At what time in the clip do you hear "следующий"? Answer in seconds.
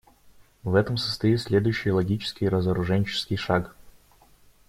1.41-1.91